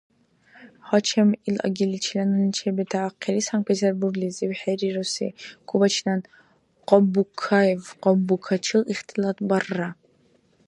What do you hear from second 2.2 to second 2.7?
нуни